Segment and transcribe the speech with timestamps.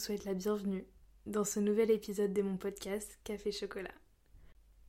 [0.00, 0.86] souhaite la bienvenue
[1.26, 3.92] dans ce nouvel épisode de mon podcast Café Chocolat.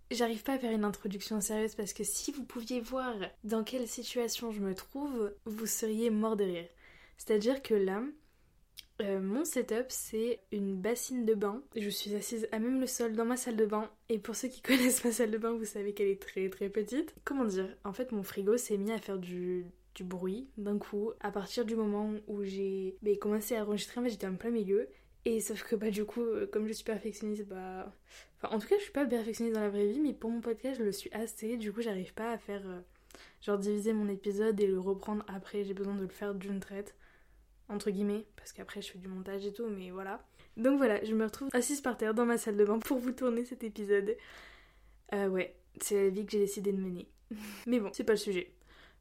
[0.10, 3.90] J'arrive pas à faire une introduction sérieuse parce que si vous pouviez voir dans quelle
[3.90, 6.70] situation je me trouve, vous seriez mort de rire.
[7.18, 8.04] C'est-à-dire que là,
[9.02, 11.62] euh, mon setup c'est une bassine de bain.
[11.76, 13.92] Je suis assise à même le sol dans ma salle de bain.
[14.08, 16.70] Et pour ceux qui connaissent ma salle de bain, vous savez qu'elle est très très
[16.70, 17.14] petite.
[17.26, 17.68] Comment dire?
[17.84, 21.66] En fait, mon frigo s'est mis à faire du, du bruit d'un coup à partir
[21.66, 24.10] du moment où j'ai commencé à enregistrer.
[24.10, 24.88] j'étais en plein milieu.
[25.26, 27.94] Et sauf que bah du coup, euh, comme je suis perfectionniste, bah...
[28.38, 30.42] Enfin en tout cas je suis pas perfectionniste dans la vraie vie, mais pour mon
[30.42, 31.58] podcast je le suis assez.
[31.58, 32.64] Du coup j'arrive pas à faire...
[32.66, 32.80] Euh,
[33.42, 35.64] genre diviser mon épisode et le reprendre après.
[35.64, 36.96] J'ai besoin de le faire d'une traite.
[37.70, 38.26] Entre guillemets.
[38.36, 40.26] Parce qu'après je fais du montage et tout, mais voilà.
[40.58, 43.12] Donc voilà, je me retrouve assise par terre dans ma salle de bain pour vous
[43.12, 44.18] tourner cet épisode.
[45.14, 47.08] Euh, ouais, c'est la vie que j'ai décidé de mener.
[47.68, 48.52] mais bon, c'est pas le sujet.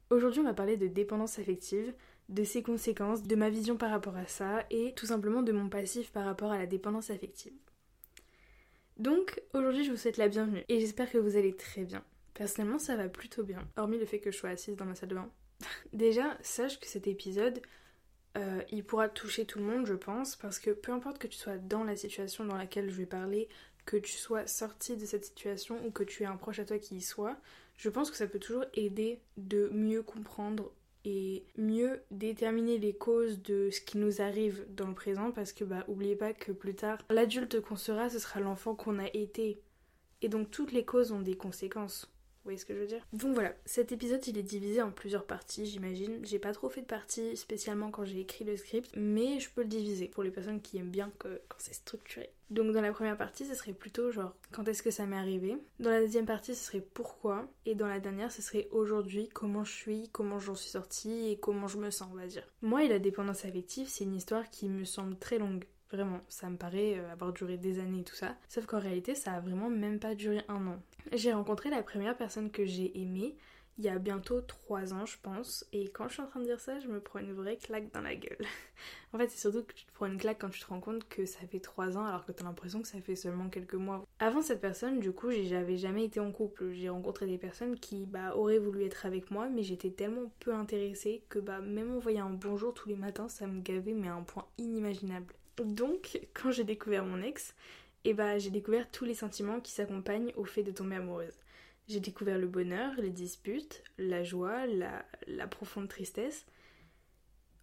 [0.09, 1.93] Aujourd'hui on va parler de dépendance affective
[2.31, 5.69] de ses conséquences, de ma vision par rapport à ça et tout simplement de mon
[5.69, 7.53] passif par rapport à la dépendance affective.
[8.97, 12.03] Donc aujourd'hui je vous souhaite la bienvenue et j'espère que vous allez très bien.
[12.33, 15.09] Personnellement ça va plutôt bien, hormis le fait que je sois assise dans ma salle
[15.09, 15.29] de bain.
[15.93, 17.61] Déjà, sache que cet épisode,
[18.37, 21.37] euh, il pourra toucher tout le monde je pense, parce que peu importe que tu
[21.37, 23.49] sois dans la situation dans laquelle je vais parler,
[23.85, 26.77] que tu sois sorti de cette situation ou que tu aies un proche à toi
[26.77, 27.37] qui y soit,
[27.75, 30.71] je pense que ça peut toujours aider de mieux comprendre
[31.05, 35.63] et mieux déterminer les causes de ce qui nous arrive dans le présent parce que
[35.63, 39.61] bah oubliez pas que plus tard l'adulte qu'on sera ce sera l'enfant qu'on a été.
[40.21, 42.10] Et donc toutes les causes ont des conséquences
[42.41, 43.05] vous voyez ce que je veux dire?
[43.13, 46.19] Donc voilà, cet épisode il est divisé en plusieurs parties, j'imagine.
[46.23, 49.61] J'ai pas trop fait de parties spécialement quand j'ai écrit le script, mais je peux
[49.61, 52.31] le diviser pour les personnes qui aiment bien quand c'est structuré.
[52.49, 55.55] Donc dans la première partie, ce serait plutôt genre quand est-ce que ça m'est arrivé?
[55.79, 57.47] Dans la deuxième partie, ce serait pourquoi?
[57.65, 61.37] Et dans la dernière, ce serait aujourd'hui, comment je suis, comment j'en suis sortie et
[61.37, 62.47] comment je me sens, on va dire.
[62.61, 65.65] Moi et la dépendance affective, c'est une histoire qui me semble très longue.
[65.91, 68.35] Vraiment, ça me paraît euh, avoir duré des années et tout ça.
[68.47, 70.79] Sauf qu'en réalité, ça a vraiment même pas duré un an.
[71.13, 73.35] J'ai rencontré la première personne que j'ai aimée
[73.77, 75.65] il y a bientôt 3 ans, je pense.
[75.73, 77.91] Et quand je suis en train de dire ça, je me prends une vraie claque
[77.91, 78.37] dans la gueule.
[79.13, 81.07] en fait, c'est surtout que tu te prends une claque quand tu te rends compte
[81.09, 84.05] que ça fait 3 ans alors que t'as l'impression que ça fait seulement quelques mois.
[84.19, 86.71] Avant cette personne, du coup, j'avais jamais été en couple.
[86.73, 90.53] J'ai rencontré des personnes qui bah, auraient voulu être avec moi, mais j'étais tellement peu
[90.53, 94.13] intéressée que bah, même envoyer un bonjour tous les matins, ça me gavait, mais à
[94.13, 95.33] un point inimaginable.
[95.63, 97.55] Donc, quand j'ai découvert mon ex,
[98.03, 101.37] et bah, j'ai découvert tous les sentiments qui s'accompagnent au fait de tomber amoureuse.
[101.87, 106.45] J'ai découvert le bonheur, les disputes, la joie, la, la profonde tristesse.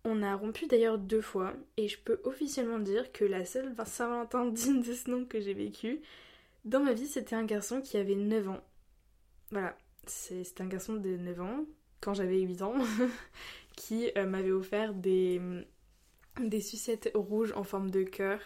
[0.05, 4.47] On a rompu d'ailleurs deux fois, et je peux officiellement dire que la seule Saint-Valentin
[4.51, 6.03] digne de ce nom que j'ai vécu
[6.65, 8.61] dans ma vie, c'était un garçon qui avait 9 ans.
[9.51, 9.77] Voilà,
[10.07, 11.65] c'est un garçon de 9 ans,
[12.01, 12.75] quand j'avais 8 ans,
[13.77, 15.41] qui euh, m'avait offert des,
[16.41, 18.41] des sucettes rouges en forme de cœur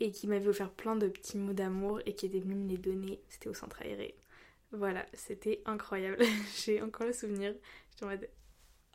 [0.00, 2.78] et qui m'avait offert plein de petits mots d'amour et qui était venu me les
[2.78, 3.20] donner.
[3.28, 4.14] C'était au centre aéré.
[4.72, 6.18] Voilà, c'était incroyable.
[6.56, 7.54] J'ai encore le souvenir.
[7.90, 8.28] J'étais en mode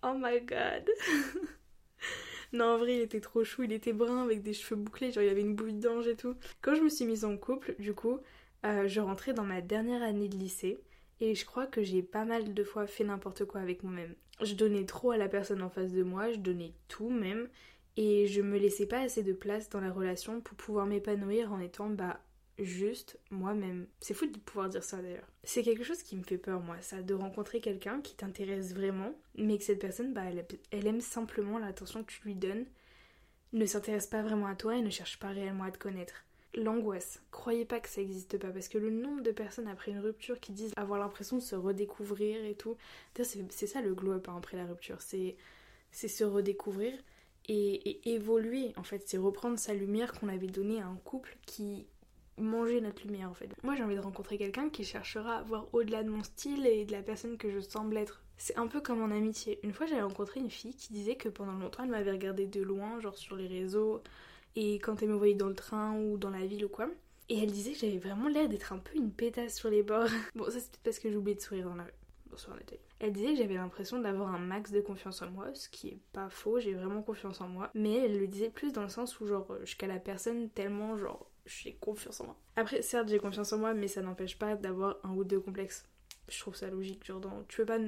[0.03, 0.89] Oh my god
[2.53, 3.63] Non, en vrai, il était trop chou.
[3.63, 5.11] Il était brun avec des cheveux bouclés.
[5.11, 6.35] Genre, il avait une bouille d'ange et tout.
[6.61, 8.19] Quand je me suis mise en couple, du coup,
[8.65, 10.79] euh, je rentrais dans ma dernière année de lycée.
[11.21, 14.15] Et je crois que j'ai pas mal de fois fait n'importe quoi avec moi-même.
[14.41, 17.49] Je donnais trop à la personne en face de moi, je donnais tout même,
[17.97, 21.59] et je me laissais pas assez de place dans la relation pour pouvoir m'épanouir en
[21.59, 22.19] étant bah
[22.63, 23.87] juste moi-même.
[23.99, 25.27] C'est fou de pouvoir dire ça d'ailleurs.
[25.43, 29.13] C'est quelque chose qui me fait peur moi, ça, de rencontrer quelqu'un qui t'intéresse vraiment,
[29.35, 30.23] mais que cette personne, bah,
[30.71, 32.65] elle, aime simplement l'attention que tu lui donnes,
[33.53, 36.25] ne s'intéresse pas vraiment à toi et ne cherche pas réellement à te connaître.
[36.55, 37.21] L'angoisse.
[37.31, 40.39] Croyez pas que ça existe pas parce que le nombre de personnes après une rupture
[40.39, 42.75] qui disent avoir l'impression de se redécouvrir et tout,
[43.15, 45.35] c'est ça le glow up hein, après la rupture, c'est
[45.91, 46.93] se redécouvrir
[47.49, 51.87] et, évoluer en fait, c'est reprendre sa lumière qu'on avait donnée à un couple qui
[52.37, 53.49] mangeait notre lumière en fait.
[53.63, 56.85] Moi j'ai envie de rencontrer quelqu'un qui cherchera à voir au-delà de mon style et
[56.85, 58.21] de la personne que je semble être.
[58.37, 59.59] C'est un peu comme en amitié.
[59.63, 62.61] Une fois j'avais rencontré une fille qui disait que pendant longtemps elle m'avait regardé de
[62.61, 64.01] loin, genre sur les réseaux,
[64.55, 66.87] et quand elle me voyait dans le train ou dans la ville ou quoi.
[67.27, 70.07] Et elle disait que j'avais vraiment l'air d'être un peu une pétasse sur les bords.
[70.35, 71.93] bon ça c'est peut-être parce que j'oubliais de sourire dans la rue.
[72.29, 72.88] Bonsoir Nathalie.
[72.99, 75.99] Elle disait que j'avais l'impression d'avoir un max de confiance en moi, ce qui est
[76.11, 77.71] pas faux, j'ai vraiment confiance en moi.
[77.73, 79.47] Mais elle le disait plus dans le sens où genre
[79.77, 82.37] cale la personne tellement genre j'ai confiance en moi.
[82.57, 85.87] Après certes j'ai confiance en moi mais ça n'empêche pas d'avoir un ou deux complexes.
[86.27, 87.43] Je trouve ça logique, genre dans...
[87.47, 87.79] tu peux pas...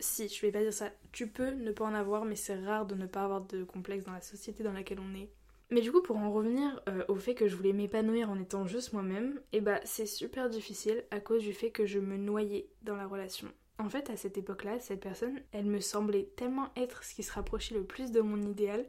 [0.00, 0.92] Si, je vais pas dire ça.
[1.10, 4.04] Tu peux ne pas en avoir mais c'est rare de ne pas avoir de complexe
[4.04, 5.30] dans la société dans laquelle on est.
[5.70, 8.66] Mais du coup, pour en revenir euh, au fait que je voulais m'épanouir en étant
[8.66, 12.16] juste moi-même, et eh bah c'est super difficile à cause du fait que je me
[12.16, 13.48] noyais dans la relation.
[13.78, 17.32] En fait, à cette époque-là, cette personne, elle me semblait tellement être ce qui se
[17.32, 18.84] rapprochait le plus de mon idéal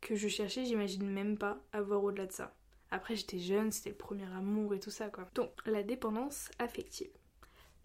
[0.00, 2.54] que je cherchais, j'imagine même pas avoir au-delà de ça.
[2.90, 5.28] Après, j'étais jeune, c'était le premier amour et tout ça, quoi.
[5.34, 7.10] Donc, la dépendance affective.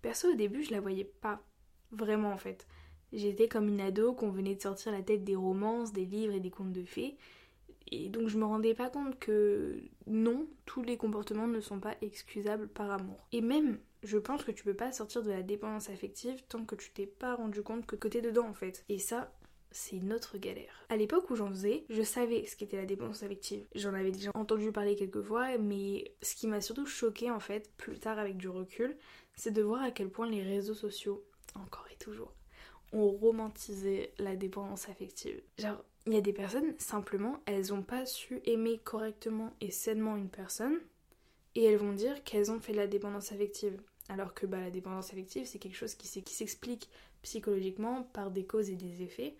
[0.01, 1.41] Perso, au début, je la voyais pas
[1.91, 2.67] vraiment en fait.
[3.13, 6.39] J'étais comme une ado qu'on venait de sortir la tête des romances, des livres et
[6.39, 7.17] des contes de fées.
[7.91, 11.95] Et donc je me rendais pas compte que non, tous les comportements ne sont pas
[12.01, 13.27] excusables par amour.
[13.31, 16.75] Et même, je pense que tu peux pas sortir de la dépendance affective tant que
[16.75, 18.83] tu t'es pas rendu compte que t'es dedans en fait.
[18.89, 19.31] Et ça,
[19.71, 20.85] c'est une autre galère.
[20.89, 23.65] À l'époque où j'en faisais, je savais ce qu'était la dépendance affective.
[23.75, 27.71] J'en avais déjà entendu parler quelques fois, mais ce qui m'a surtout choqué en fait,
[27.77, 28.97] plus tard avec du recul,
[29.35, 31.23] c'est de voir à quel point les réseaux sociaux,
[31.55, 32.33] encore et toujours,
[32.93, 35.41] ont romantisé la dépendance affective.
[35.57, 40.15] Genre, il y a des personnes, simplement, elles n'ont pas su aimer correctement et sainement
[40.15, 40.79] une personne,
[41.55, 43.79] et elles vont dire qu'elles ont fait de la dépendance affective.
[44.09, 46.89] Alors que bah, la dépendance affective, c'est quelque chose qui s'explique
[47.21, 49.35] psychologiquement par des causes et des effets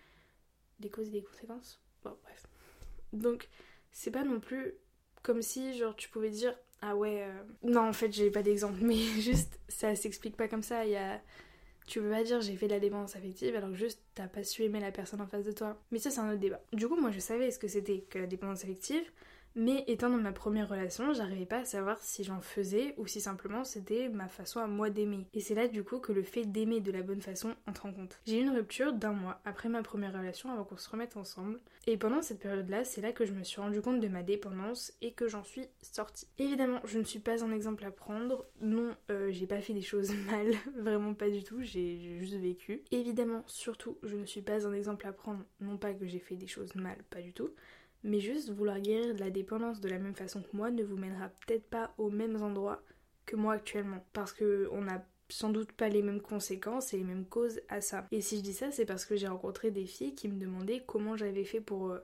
[0.79, 1.79] des causes et des conséquences?
[2.03, 2.43] Bon, bref.
[3.13, 3.47] Donc,
[3.91, 4.75] c'est pas non plus
[5.23, 7.23] comme si, genre, tu pouvais dire Ah ouais.
[7.23, 10.85] Euh, non, en fait, j'ai pas d'exemple, mais juste, ça s'explique pas comme ça.
[10.85, 11.21] Il y a.
[11.87, 14.43] Tu peux pas dire j'ai fait de la dépendance affective alors que juste t'as pas
[14.43, 15.81] su aimer la personne en face de toi.
[15.91, 16.61] Mais ça, c'est un autre débat.
[16.73, 19.09] Du coup, moi, je savais ce que c'était que la dépendance affective.
[19.59, 23.19] Mais étant dans ma première relation, j'arrivais pas à savoir si j'en faisais ou si
[23.19, 25.25] simplement c'était ma façon à moi d'aimer.
[25.33, 27.92] Et c'est là du coup que le fait d'aimer de la bonne façon entre en
[27.92, 28.19] compte.
[28.27, 31.59] J'ai eu une rupture d'un mois après ma première relation avant qu'on se remette ensemble.
[31.88, 34.94] Et pendant cette période-là, c'est là que je me suis rendu compte de ma dépendance
[35.01, 36.27] et que j'en suis sortie.
[36.38, 38.45] Évidemment, je ne suis pas un exemple à prendre.
[38.62, 41.63] Non, euh, j'ai pas fait des choses mal, vraiment pas du tout.
[41.63, 42.83] J'ai juste vécu.
[42.92, 45.44] Évidemment, surtout, je ne suis pas un exemple à prendre.
[45.62, 47.50] Non pas que j'ai fait des choses mal, pas du tout.
[48.07, 50.95] Mais juste vouloir guérir de la dépendance de la même façon que moi ne vous
[50.95, 52.81] mènera peut-être pas aux mêmes endroits
[53.25, 54.04] que moi actuellement.
[54.13, 58.07] Parce qu'on n'a sans doute pas les mêmes conséquences et les mêmes causes à ça.
[58.12, 60.83] Et si je dis ça, c'est parce que j'ai rencontré des filles qui me demandaient
[60.88, 62.00] comment j'avais fait pour, euh,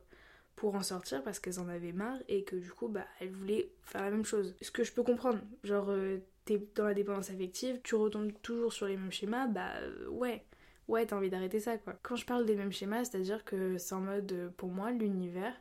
[0.58, 3.70] pour en sortir parce qu'elles en avaient marre et que du coup, bah, elles voulaient
[3.84, 4.56] faire la même chose.
[4.62, 8.74] Ce que je peux comprendre, genre, euh, t'es dans la dépendance affective, tu retombes toujours
[8.74, 10.44] sur les mêmes schémas, bah euh, ouais.
[10.90, 11.98] Ouais, t'as envie d'arrêter ça quoi.
[12.04, 15.56] Quand je parle des mêmes schémas, c'est-à-dire que c'est en mode, pour moi, l'univers,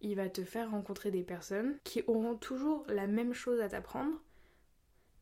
[0.00, 4.20] il va te faire rencontrer des personnes qui auront toujours la même chose à t'apprendre,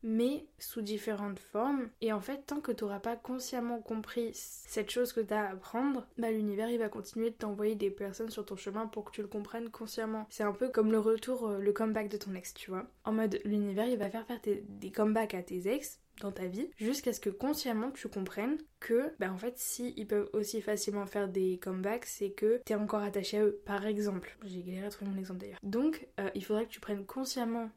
[0.03, 1.89] mais sous différentes formes.
[2.01, 5.47] Et en fait, tant que tu n'auras pas consciemment compris cette chose que tu as
[5.47, 9.05] à apprendre, bah, l'univers il va continuer de t'envoyer des personnes sur ton chemin pour
[9.05, 10.27] que tu le comprennes consciemment.
[10.29, 12.85] C'est un peu comme le retour, euh, le comeback de ton ex, tu vois.
[13.03, 16.69] En mode, l'univers il va faire faire des comebacks à tes ex dans ta vie
[16.77, 21.05] jusqu'à ce que consciemment tu comprennes que bah en fait si ils peuvent aussi facilement
[21.05, 23.61] faire des comebacks c'est que t'es encore attaché à eux.
[23.65, 25.59] Par exemple j'ai galéré à trouver mon exemple d'ailleurs.
[25.63, 27.69] Donc euh, il faudrait que tu prennes consciemment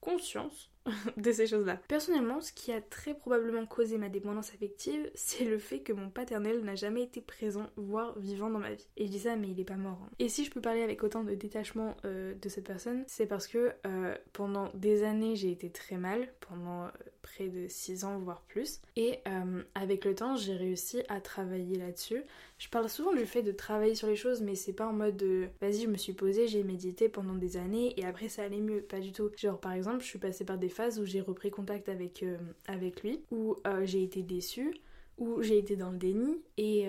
[0.00, 0.71] conscience
[1.16, 1.80] de ces choses-là.
[1.88, 6.10] Personnellement, ce qui a très probablement causé ma dépendance affective, c'est le fait que mon
[6.10, 8.88] paternel n'a jamais été présent, voire vivant dans ma vie.
[8.96, 9.98] Et je dis ça, mais il est pas mort.
[10.02, 10.10] Hein.
[10.18, 13.46] Et si je peux parler avec autant de détachement euh, de cette personne, c'est parce
[13.46, 16.88] que euh, pendant des années, j'ai été très mal, pendant
[17.22, 18.80] près de 6 ans, voire plus.
[18.96, 22.22] Et euh, avec le temps, j'ai réussi à travailler là-dessus.
[22.58, 25.16] Je parle souvent du fait de travailler sur les choses, mais c'est pas en mode
[25.16, 28.60] de vas-y, je me suis posée, j'ai médité pendant des années et après ça allait
[28.60, 28.82] mieux.
[28.82, 29.30] Pas du tout.
[29.36, 32.36] Genre, par exemple, je suis passée par des phases où j'ai repris contact avec, euh,
[32.66, 34.74] avec lui, où euh, j'ai été déçue
[35.18, 36.88] où j'ai été dans le déni et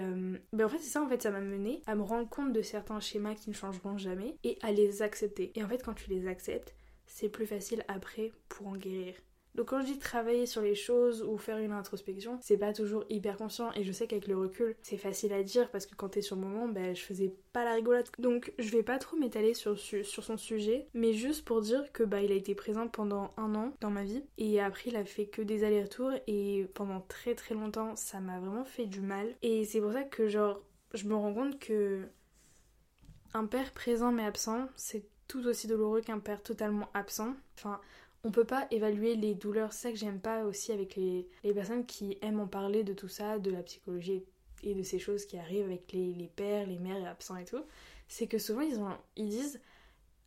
[0.54, 2.62] ben en fait c'est ça en fait ça m'a mené à me rendre compte de
[2.62, 5.52] certains schémas qui ne changeront jamais et à les accepter.
[5.56, 6.74] Et en fait quand tu les acceptes
[7.06, 9.14] c'est plus facile après pour en guérir
[9.56, 13.06] donc quand je dis travailler sur les choses ou faire une introspection, c'est pas toujours
[13.10, 16.10] hyper conscient et je sais qu'avec le recul, c'est facile à dire parce que quand
[16.10, 18.10] t'es sur le moment, ben je faisais pas la rigolade.
[18.18, 22.22] Donc je vais pas trop m'étaler sur, son sujet, mais juste pour dire que bah
[22.22, 25.28] il a été présent pendant un an dans ma vie et après il a fait
[25.28, 29.36] que des allers-retours et pendant très très longtemps ça m'a vraiment fait du mal.
[29.44, 30.62] Et c'est pour ça que genre
[30.94, 32.02] je me rends compte que
[33.36, 37.34] un père présent mais absent, c'est tout aussi douloureux qu'un père totalement absent.
[37.58, 37.80] Enfin,
[38.24, 39.74] on peut pas évaluer les douleurs.
[39.74, 43.10] C'est ça que j'aime pas aussi avec les, personnes qui aiment en parler de tout
[43.10, 44.24] ça, de la psychologie
[44.64, 47.64] et de ces choses qui arrivent avec les, pères, les mères absents et tout.
[48.08, 49.60] C'est que souvent ils, ont, ils disent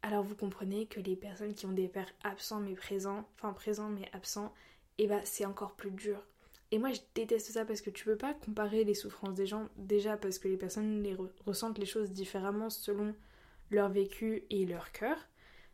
[0.02, 3.88] alors vous comprenez que les personnes qui ont des pères absents mais présents, enfin présents
[3.88, 4.52] mais absents,
[4.98, 6.22] et eh bah c'est encore plus dur.
[6.70, 9.68] Et moi je déteste ça parce que tu peux pas comparer les souffrances des gens
[9.76, 13.14] déjà parce que les personnes les ressentent les choses différemment selon
[13.70, 15.16] leur vécu et leur cœur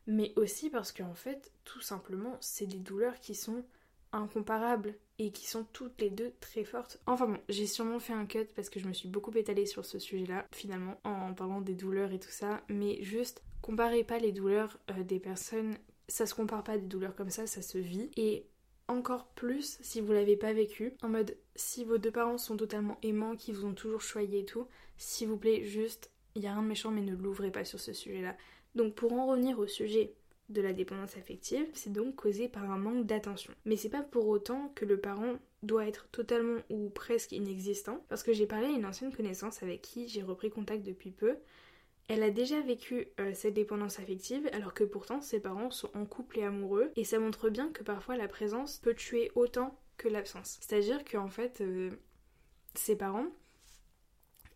[0.06, 3.64] mais aussi parce qu'en fait, tout simplement, c'est des douleurs qui sont
[4.12, 7.00] incomparables et qui sont toutes les deux très fortes.
[7.06, 9.84] Enfin bon, j'ai sûrement fait un cut parce que je me suis beaucoup étalée sur
[9.84, 14.32] ce sujet-là, finalement, en parlant des douleurs et tout ça, mais juste, comparez pas les
[14.32, 15.76] douleurs euh, des personnes,
[16.08, 18.46] ça se compare pas des douleurs comme ça, ça se vit, et
[18.88, 22.98] encore plus si vous l'avez pas vécu, en mode si vos deux parents sont totalement
[23.02, 24.66] aimants, qui vous ont toujours choyé et tout,
[24.98, 27.80] s'il vous plaît, juste il y a rien de méchant, mais ne l'ouvrez pas sur
[27.80, 28.36] ce sujet-là.
[28.74, 30.14] Donc pour en revenir au sujet
[30.48, 33.52] de la dépendance affective, c'est donc causé par un manque d'attention.
[33.64, 38.22] Mais c'est pas pour autant que le parent doit être totalement ou presque inexistant, parce
[38.22, 41.36] que j'ai parlé à une ancienne connaissance avec qui j'ai repris contact depuis peu.
[42.08, 46.04] Elle a déjà vécu euh, cette dépendance affective, alors que pourtant ses parents sont en
[46.04, 50.08] couple et amoureux, et ça montre bien que parfois la présence peut tuer autant que
[50.08, 50.58] l'absence.
[50.60, 51.90] C'est-à-dire qu'en fait, euh,
[52.74, 53.28] ses parents,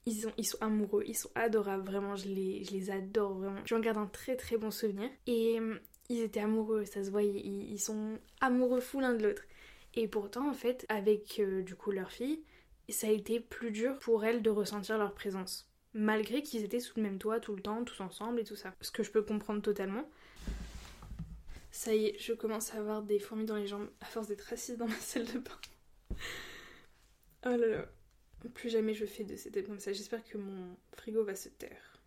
[0.07, 3.61] ils sont, amoureux, ils sont adorables, vraiment, je les, je les adore vraiment.
[3.65, 5.11] J'en garde un très très bon souvenir.
[5.27, 9.43] Et euh, ils étaient amoureux, ça se voyait, ils, sont amoureux fou l'un de l'autre.
[9.95, 12.41] Et pourtant, en fait, avec euh, du coup leur fille,
[12.89, 15.69] ça a été plus dur pour elles de ressentir leur présence.
[15.93, 18.75] Malgré qu'ils étaient sous le même toit tout le temps, tous ensemble et tout ça.
[18.83, 20.09] Ce que je peux comprendre totalement.
[21.73, 24.53] Ça y est, je commence à avoir des fourmis dans les jambes à force d'être
[24.53, 25.59] assise dans ma salle de bain.
[27.47, 27.87] oh là là.
[28.55, 29.93] Plus jamais je fais de cette comme ça.
[29.93, 32.01] J'espère que mon frigo va se taire.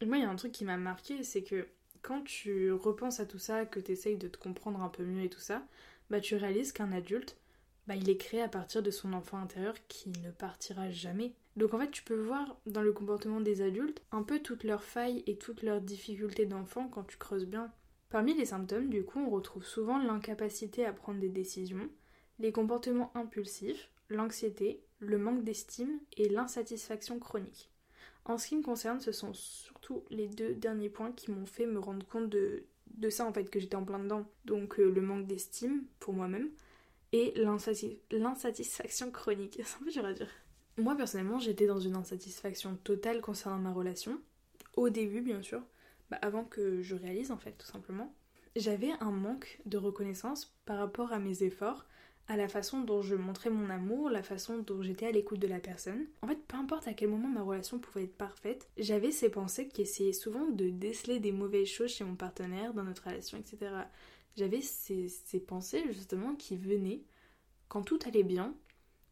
[0.00, 1.66] Et moi, il y a un truc qui m'a marqué, c'est que
[2.02, 5.24] quand tu repenses à tout ça, que tu essayes de te comprendre un peu mieux
[5.24, 5.66] et tout ça,
[6.10, 7.38] bah tu réalises qu'un adulte,
[7.86, 11.32] bah il est créé à partir de son enfant intérieur qui ne partira jamais.
[11.56, 14.84] Donc en fait, tu peux voir dans le comportement des adultes un peu toutes leurs
[14.84, 17.72] failles et toutes leurs difficultés d'enfant quand tu creuses bien.
[18.10, 21.88] Parmi les symptômes, du coup, on retrouve souvent l'incapacité à prendre des décisions,
[22.38, 27.70] les comportements impulsifs, l'anxiété, le manque d'estime et l'insatisfaction chronique.
[28.24, 31.66] En ce qui me concerne, ce sont surtout les deux derniers points qui m'ont fait
[31.66, 32.64] me rendre compte de,
[33.10, 34.26] ça en fait, que j'étais en plein dedans.
[34.46, 36.50] Donc euh, le manque d'estime pour moi-même
[37.12, 39.60] et l'insatisfaction chronique.
[39.64, 40.30] C'est un peu dur à dire.
[40.78, 44.18] Moi personnellement, j'étais dans une insatisfaction totale concernant ma relation.
[44.74, 45.62] Au début, bien sûr,
[46.10, 48.14] bah, avant que je réalise en fait, tout simplement.
[48.56, 51.86] J'avais un manque de reconnaissance par rapport à mes efforts
[52.26, 55.46] à la façon dont je montrais mon amour, la façon dont j'étais à l'écoute de
[55.46, 56.06] la personne.
[56.22, 59.68] En fait, peu importe à quel moment ma relation pouvait être parfaite, j'avais ces pensées
[59.68, 63.72] qui essayaient souvent de déceler des mauvaises choses chez mon partenaire, dans notre relation, etc.
[64.36, 65.10] J'avais ces,
[65.46, 67.02] pensées justement qui venaient
[67.68, 68.54] quand tout allait bien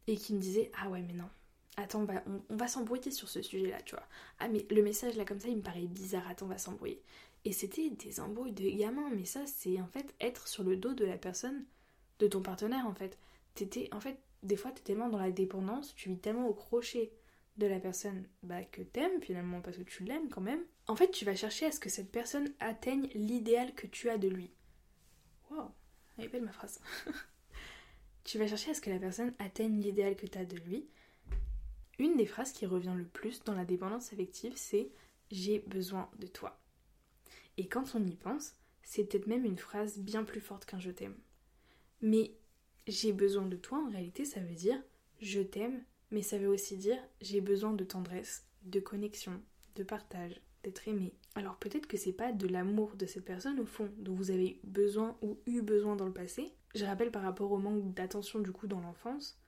[0.07, 1.29] et qui me disaient Ah ouais, mais non,
[1.77, 4.07] attends, on va, on, va s'embrouiller sur ce sujet-là, tu vois.
[4.39, 7.03] Ah, mais le message là comme ça, il me paraît bizarre, attends, on va s'embrouiller.
[7.45, 10.95] Et c'était des embrouilles de gamins, mais ça, c'est en fait être sur le dos
[10.95, 11.65] de la personne
[12.23, 13.19] de ton partenaire en fait.
[13.55, 17.13] T'étais, en fait, des fois t'es tellement dans la dépendance, tu vis tellement au crochet
[17.59, 20.63] de la personne bah, que t'aimes finalement parce que tu l'aimes quand même.
[20.87, 24.19] En fait, tu vas chercher à ce que cette personne atteigne l'idéal que tu as
[24.19, 24.51] de lui.
[25.51, 25.71] Wow,
[26.17, 26.81] elle est belle ma phrase.
[28.25, 30.87] tu vas chercher à ce que la personne atteigne l'idéal que tu as de lui.
[31.99, 34.91] Une des phrases qui revient le plus dans la dépendance affective, c'est
[35.31, 36.59] j'ai besoin de toi.
[37.59, 40.91] Et quand on y pense, c'est peut-être même une phrase bien plus forte qu'un je
[40.91, 41.17] t'aime.
[42.03, 42.33] Mais
[42.87, 44.81] j'ai besoin de toi, en réalité, ça veut dire
[45.21, 49.41] je t'aime, mais ça veut aussi dire j'ai besoin de tendresse, de connexion,
[49.77, 51.15] de partage, d'être aimé.
[51.35, 54.61] Alors peut-être que c'est pas de l'amour de cette personne au fond dont vous avez
[54.65, 56.53] besoin ou eu besoin dans le passé.
[56.75, 59.39] Je rappelle par rapport au manque d'attention du coup dans l'enfance.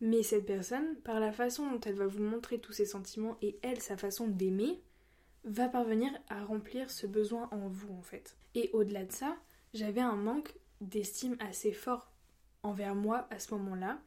[0.00, 3.58] Mais cette personne, par la façon dont elle va vous montrer tous ses sentiments et
[3.62, 4.82] elle, sa façon d'aimer,
[5.44, 8.36] va parvenir à remplir ce besoin en vous en fait.
[8.56, 9.36] Et au-delà de ça,
[9.74, 12.12] j'avais un manque d'estime assez fort
[12.62, 14.00] envers moi à ce moment-là.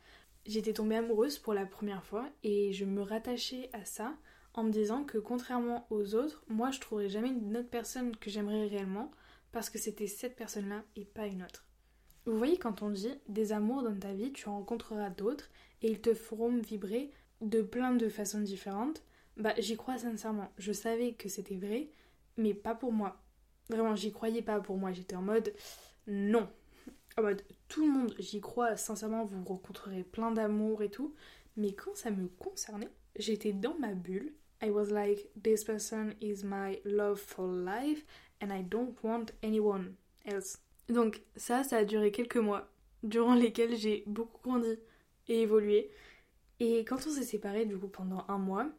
[0.46, 4.14] J'étais tombée amoureuse pour la première fois et je me rattachais à ça
[4.54, 8.30] en me disant que contrairement aux autres, moi je trouverais jamais une autre personne que
[8.30, 9.12] j'aimerais réellement
[9.52, 11.66] parce que c'était cette personne-là et pas une autre.
[12.26, 15.50] Vous voyez quand on dit des amours dans ta vie, tu en rencontreras d'autres
[15.82, 19.04] et ils te feront vibrer de plein de façons différentes.
[19.38, 20.52] Bah j'y crois sincèrement.
[20.58, 21.90] Je savais que c'était vrai,
[22.38, 23.22] mais pas pour moi.
[23.70, 24.92] Vraiment, j'y croyais pas pour moi.
[24.92, 25.54] J'étais en mode
[26.08, 26.48] non,
[27.18, 31.14] en mode tout le monde, j'y crois sincèrement, vous rencontrerez plein d'amour et tout,
[31.56, 34.34] mais quand ça me concernait, j'étais dans ma bulle.
[34.62, 38.06] I was like, this person is my love for life
[38.42, 39.94] and I don't want anyone
[40.26, 40.58] else.
[40.90, 42.70] Donc ça, ça a duré quelques mois,
[43.04, 44.78] durant lesquels j'ai beaucoup grandi
[45.30, 45.90] et évolué.
[46.60, 48.70] Et quand on s'est séparés du coup pendant un mois,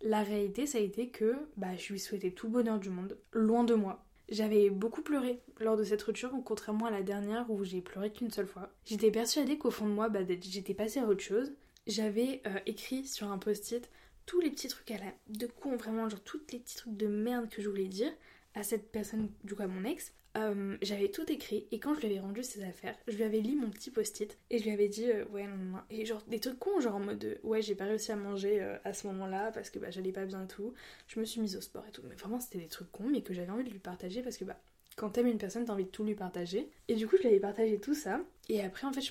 [0.00, 3.64] la réalité ça a été que bah, je lui souhaitais tout bonheur du monde, loin
[3.64, 4.02] de moi.
[4.32, 8.30] J'avais beaucoup pleuré lors de cette rupture, contrairement à la dernière où j'ai pleuré qu'une
[8.30, 8.70] seule fois.
[8.86, 11.52] J'étais persuadée qu'au fond de moi, bah, j'étais passée à autre chose.
[11.86, 13.90] J'avais euh, écrit sur un post-it
[14.24, 17.08] tous les petits trucs à la de con, vraiment, genre tous les petits trucs de
[17.08, 18.10] merde que je voulais dire
[18.54, 20.14] à cette personne, du coup à mon ex.
[20.38, 23.40] Euh, j'avais tout écrit et quand je lui avais rendu ses affaires, je lui avais
[23.40, 26.22] lu mon petit post-it et je lui avais dit euh, ouais non, non, et genre
[26.26, 29.06] des trucs cons genre en mode ouais j'ai pas réussi à manger euh, à ce
[29.08, 30.72] moment-là parce que bah j'allais pas bien et tout,
[31.06, 33.20] je me suis mise au sport et tout, mais vraiment c'était des trucs cons mais
[33.20, 34.58] que j'avais envie de lui partager parce que bah
[34.96, 36.70] quand t'aimes une personne t'as envie de tout lui partager.
[36.88, 38.20] Et du coup je lui avais partagé tout ça.
[38.48, 39.02] Et après en fait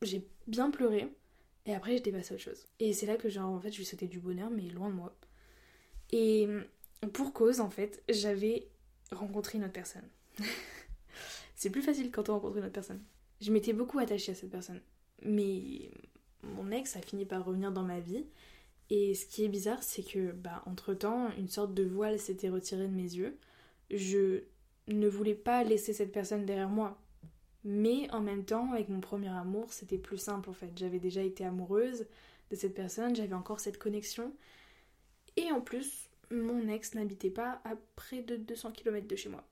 [0.00, 1.08] j'ai bien pleuré.
[1.66, 2.66] Et après j'étais passée à autre chose.
[2.80, 4.94] Et c'est là que genre en fait je lui souhaitais du bonheur mais loin de
[4.94, 5.14] moi.
[6.12, 6.48] Et
[7.12, 8.68] Pour cause, en fait, j'avais
[9.10, 10.08] rencontré une autre personne.
[11.54, 13.02] c'est plus facile quand on rencontre une autre personne.
[13.40, 14.80] Je m'étais beaucoup attachée à cette personne.
[15.24, 15.90] Mais
[16.42, 18.24] mon ex a fini par revenir dans ma vie.
[18.90, 22.86] Et ce qui est bizarre, c'est que, bah, entre-temps, une sorte de voile s'était retiré
[22.86, 23.38] de mes yeux.
[23.90, 24.42] Je
[24.88, 26.98] ne voulais pas laisser cette personne derrière moi.
[27.64, 30.70] Mais en même temps, avec mon premier amour, c'était plus simple en fait.
[30.76, 32.06] J'avais déjà été amoureuse
[32.50, 34.34] de cette personne, j'avais encore cette connexion.
[35.36, 39.44] Et en plus, mon ex n'habitait pas à près de 200 km de chez moi.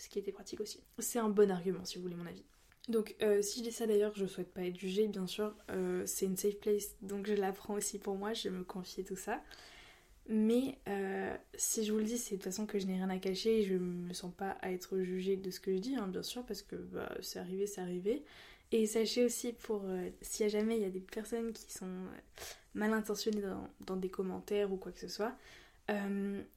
[0.00, 0.82] Ce qui était pratique aussi.
[0.98, 2.42] C'est un bon argument si vous voulez mon avis.
[2.88, 5.54] Donc euh, si je dis ça d'ailleurs, je souhaite pas être jugée, bien sûr.
[5.70, 9.14] Euh, c'est une safe place, donc je l'apprends aussi pour moi, je me confie tout
[9.14, 9.42] ça.
[10.26, 13.10] Mais euh, si je vous le dis, c'est de toute façon que je n'ai rien
[13.10, 15.96] à cacher et je me sens pas à être jugée de ce que je dis,
[15.96, 18.24] hein, bien sûr, parce que bah, c'est arrivé, c'est arrivé.
[18.72, 19.84] Et sachez aussi, pour
[20.22, 22.06] si jamais il y a des personnes qui sont
[22.72, 25.36] mal intentionnées dans, dans, des commentaires ou quoi que ce soit,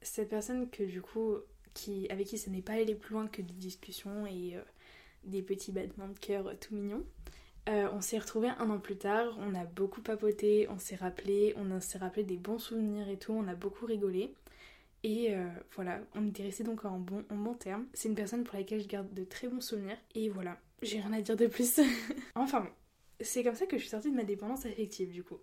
[0.01, 1.38] cette personne que du coup,
[1.73, 4.57] qui, avec qui ça n'est pas allé plus loin que des discussions et
[5.23, 7.03] des petits battements de cœur tout mignons.
[7.69, 11.53] Euh, on s'est retrouvés un an plus tard, on a beaucoup papoté, on s'est rappelé,
[11.55, 14.33] on s'est rappelé des bons souvenirs et tout, on a beaucoup rigolé.
[15.03, 17.85] Et euh, voilà, on était resté donc en bon, en bon terme.
[17.93, 19.97] C'est une personne pour laquelle je garde de très bons souvenirs.
[20.15, 21.79] Et voilà, j'ai rien à dire de plus.
[22.35, 22.69] enfin
[23.21, 25.37] c'est comme ça que je suis sortie de ma dépendance affective du coup.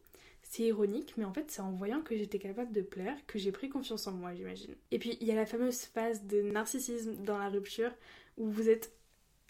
[0.51, 3.53] C'est ironique, mais en fait, c'est en voyant que j'étais capable de plaire que j'ai
[3.53, 4.75] pris confiance en moi, j'imagine.
[4.91, 7.93] Et puis, il y a la fameuse phase de narcissisme dans la rupture
[8.37, 8.93] où vous êtes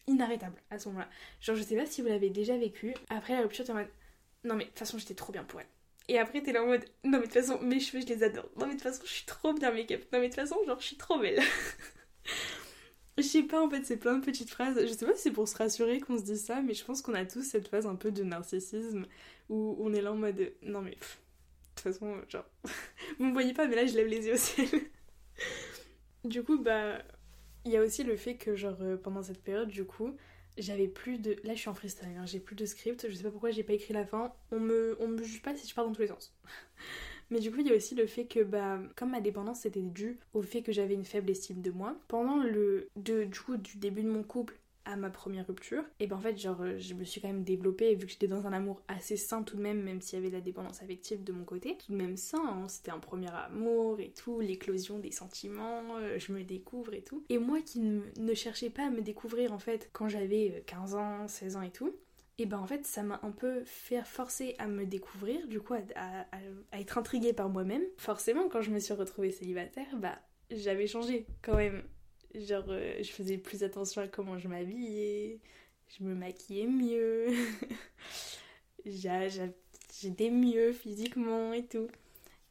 [0.07, 1.09] inarrêtable à ce moment-là.
[1.41, 2.93] Genre, je sais pas si vous l'avez déjà vécu.
[3.09, 3.89] Après la rupture, t'es en mode
[4.45, 5.69] non, mais de toute façon, j'étais trop bien pour elle.
[6.09, 8.23] Et après, t'es là en mode non, mais de toute façon, mes cheveux, je les
[8.23, 8.51] adore.
[8.59, 10.03] Non, mais de toute façon, je suis trop bien make-up.
[10.13, 11.41] Non, mais de toute façon, genre, je suis trop belle.
[13.17, 14.79] je sais pas, en fait, c'est plein de petites phrases.
[14.79, 17.01] Je sais pas si c'est pour se rassurer qu'on se dit ça, mais je pense
[17.01, 19.07] qu'on a tous cette phase un peu de narcissisme
[19.51, 22.47] où on est là en mode non, mais de toute façon, genre,
[23.19, 24.69] vous me voyez pas, mais là, je lève les yeux au ciel.
[26.25, 27.03] du coup, bah
[27.65, 30.17] il y a aussi le fait que, genre, euh, pendant cette période, du coup,
[30.57, 31.37] j'avais plus de.
[31.45, 33.63] Là, je suis en freestyle, hein, j'ai plus de script, je sais pas pourquoi j'ai
[33.63, 34.33] pas écrit la fin.
[34.51, 36.35] On me, on me juge pas si je pars dans tous les sens.
[37.31, 39.83] Mais du coup, il y a aussi le fait que, bah, comme ma dépendance c'était
[39.83, 42.89] dû au fait que j'avais une faible estime de moi, pendant le.
[42.97, 44.59] De, du coup, du début de mon couple
[44.91, 47.45] à ma première rupture, et ben en fait, genre, euh, je me suis quand même
[47.45, 50.23] développée, vu que j'étais dans un amour assez sain tout de même, même s'il y
[50.23, 53.31] avait la dépendance affective de mon côté, tout de même sain, hein, c'était un premier
[53.31, 57.25] amour et tout, l'éclosion des sentiments, euh, je me découvre et tout.
[57.29, 60.99] Et moi qui ne, cherchais pas à me découvrir en fait quand j'avais 15 euh,
[60.99, 61.95] ans, 16 ans et tout,
[62.39, 65.75] et ben en fait ça m'a un peu fait forcer à me découvrir, du coup
[65.75, 66.27] à,
[66.73, 67.83] à être intriguée par moi-même.
[67.97, 70.19] Forcément quand je me suis retrouvée célibataire, bah
[70.51, 71.83] j'avais changé quand même
[72.35, 75.41] Genre, euh, je faisais plus attention à comment je m'habillais,
[75.89, 77.27] je me maquillais mieux,
[78.87, 81.89] j'étais mieux physiquement et tout.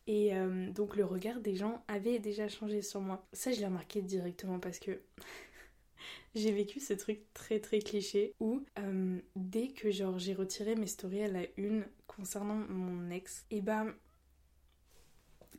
[0.07, 3.25] Et euh, donc le regard des gens avait déjà changé sur moi.
[3.31, 4.99] Ça, je l'ai remarqué directement parce que
[6.35, 10.87] j'ai vécu ce truc très très cliché où euh, dès que genre j'ai retiré mes
[10.87, 13.93] stories à la une concernant mon ex, et ben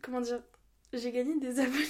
[0.02, 0.42] comment dire,
[0.92, 1.86] j'ai gagné des abonnés.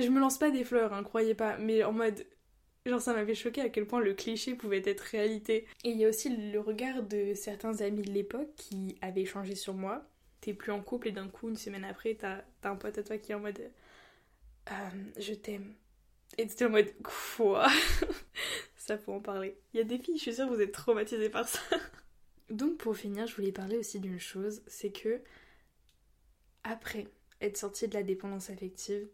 [0.00, 2.24] Je me lance pas des fleurs, hein, croyez pas, mais en mode.
[2.86, 5.66] Genre, ça m'avait choqué à quel point le cliché pouvait être réalité.
[5.84, 9.56] Et il y a aussi le regard de certains amis de l'époque qui avaient changé
[9.56, 10.08] sur moi.
[10.40, 13.18] T'es plus en couple et d'un coup, une semaine après, t'as un pote à toi
[13.18, 13.60] qui est en mode.
[14.70, 14.72] Euh,
[15.18, 15.74] je t'aime.
[16.38, 16.94] Et t'es en mode.
[17.02, 17.66] Quoi?
[18.76, 19.58] Ça, faut en parler.
[19.74, 21.60] Il y a des filles, je suis sûre, vous êtes traumatisées par ça.
[22.48, 25.20] Donc, pour finir, je voulais parler aussi d'une chose c'est que.
[26.64, 27.06] Après
[27.40, 29.08] être sortie de la dépendance affective,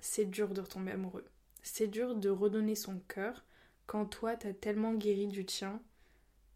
[0.00, 1.24] c'est dur de retomber amoureux.
[1.62, 3.44] C'est dur de redonner son cœur
[3.86, 5.80] quand toi t'as tellement guéri du tien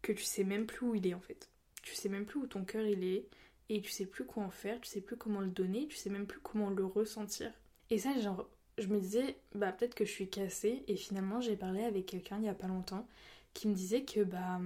[0.01, 1.49] que tu sais même plus où il est en fait.
[1.83, 3.27] Tu sais même plus où ton cœur il est
[3.69, 6.09] et tu sais plus quoi en faire, tu sais plus comment le donner, tu sais
[6.09, 7.51] même plus comment le ressentir.
[7.89, 11.55] Et ça, genre, je me disais, bah peut-être que je suis cassée et finalement j'ai
[11.55, 13.07] parlé avec quelqu'un il y a pas longtemps
[13.53, 14.59] qui me disait que bah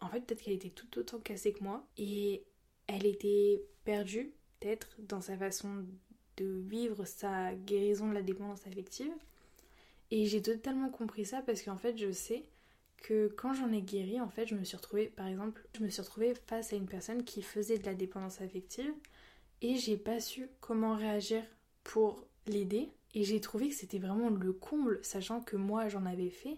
[0.00, 2.44] en fait peut-être qu'elle était tout autant cassée que moi et
[2.86, 5.84] elle était perdue peut-être dans sa façon
[6.40, 9.12] de vivre sa guérison de la dépendance affective.
[10.10, 12.42] Et j'ai totalement compris ça parce qu'en fait, je sais
[12.96, 15.88] que quand j'en ai guéri, en fait, je me suis retrouvée, par exemple, je me
[15.88, 18.92] suis retrouvée face à une personne qui faisait de la dépendance affective
[19.62, 21.42] et j'ai pas su comment réagir
[21.84, 22.88] pour l'aider.
[23.14, 26.56] Et j'ai trouvé que c'était vraiment le comble, sachant que moi j'en avais fait,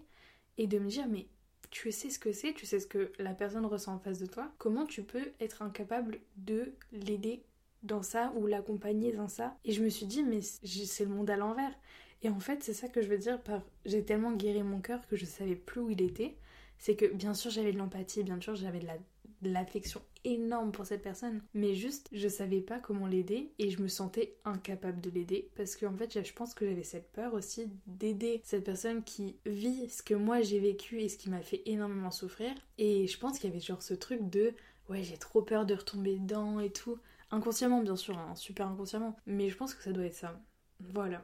[0.57, 1.27] et de me dire, mais
[1.71, 4.27] tu sais ce que c'est, tu sais ce que la personne ressent en face de
[4.27, 7.43] toi, comment tu peux être incapable de l'aider
[7.83, 9.57] dans ça ou l'accompagner dans ça.
[9.65, 11.73] Et je me suis dit, mais c'est le monde à l'envers.
[12.21, 15.05] Et en fait, c'est ça que je veux dire par j'ai tellement guéri mon cœur
[15.07, 16.37] que je savais plus où il était.
[16.77, 18.97] C'est que bien sûr j'avais de l'empathie, bien sûr j'avais de la
[19.43, 23.81] de l'affection énorme pour cette personne, mais juste je savais pas comment l'aider et je
[23.81, 27.67] me sentais incapable de l'aider parce qu'en fait je pense que j'avais cette peur aussi
[27.87, 31.61] d'aider cette personne qui vit ce que moi j'ai vécu et ce qui m'a fait
[31.65, 34.53] énormément souffrir et je pense qu'il y avait genre ce truc de
[34.89, 36.97] ouais j'ai trop peur de retomber dedans et tout
[37.33, 40.39] inconsciemment bien sûr hein, super inconsciemment mais je pense que ça doit être ça
[40.79, 41.21] voilà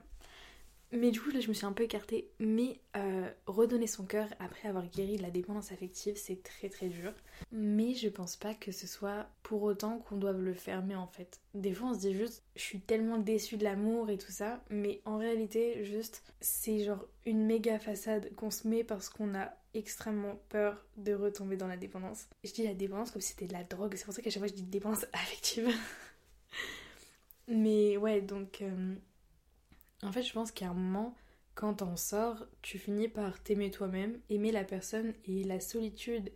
[0.91, 2.31] mais du coup, là, je me suis un peu écartée.
[2.39, 6.87] Mais euh, redonner son cœur après avoir guéri de la dépendance affective, c'est très très
[6.87, 7.13] dur.
[7.51, 11.39] Mais je pense pas que ce soit pour autant qu'on doive le fermer en fait.
[11.53, 14.63] Des fois, on se dit juste, je suis tellement déçue de l'amour et tout ça.
[14.69, 19.53] Mais en réalité, juste, c'est genre une méga façade qu'on se met parce qu'on a
[19.73, 22.27] extrêmement peur de retomber dans la dépendance.
[22.43, 23.93] Je dis la dépendance comme si c'était de la drogue.
[23.95, 25.69] C'est pour ça qu'à chaque fois, je dis dépendance affective.
[27.47, 28.61] mais ouais, donc.
[28.61, 28.95] Euh,
[30.01, 31.15] en fait, je pense qu'à un moment,
[31.55, 36.31] quand t'en sors, tu finis par t'aimer toi-même, aimer la personne et la solitude.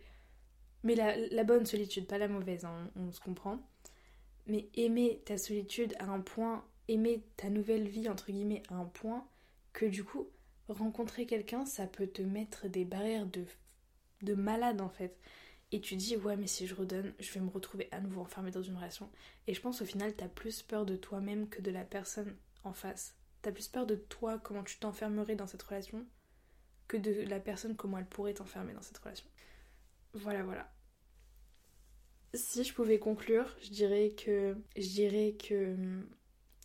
[0.82, 3.58] Mais la, bonne solitude, pas la mauvaise, hein, on, se comprend.
[4.46, 8.84] Mais aimer ta solitude à un point, aimer ta nouvelle vie, entre guillemets, à un
[8.84, 9.26] point
[9.72, 10.28] que du coup,
[10.68, 13.44] rencontrer quelqu'un, ça peut te mettre des barrières de,
[14.22, 15.18] de malade en fait.
[15.72, 18.50] Et tu dis, ouais, mais si je redonne, je vais me retrouver à nouveau enfermée
[18.50, 19.10] dans une relation.
[19.46, 22.72] Et je pense au final, t'as plus peur de toi-même que de la personne en
[22.72, 23.16] face.
[23.42, 26.06] T'as plus peur de toi, comment tu t'enfermerais dans cette relation,
[26.86, 29.26] que de la personne, comment elle pourrait t'enfermer dans cette relation.
[30.12, 30.72] Voilà, voilà.
[32.34, 34.56] Si je pouvais conclure, je dirais que.
[34.76, 35.76] Je dirais que.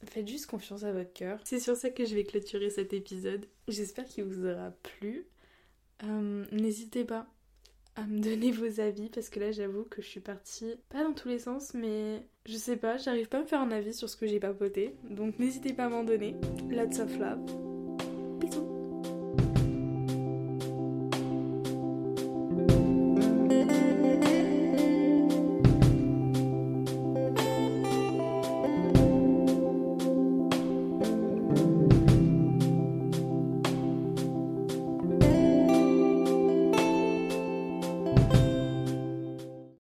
[0.06, 1.40] Faites juste confiance à votre cœur.
[1.44, 3.46] C'est sur ça que je vais clôturer cet épisode.
[3.68, 5.26] J'espère qu'il vous aura plu.
[6.04, 7.28] Euh, n'hésitez pas
[7.96, 11.14] à me donner vos avis parce que là j'avoue que je suis partie pas dans
[11.14, 14.10] tous les sens mais je sais pas, j'arrive pas à me faire un avis sur
[14.10, 16.36] ce que j'ai papoté donc n'hésitez pas à m'en donner.
[16.70, 17.69] Lots of love.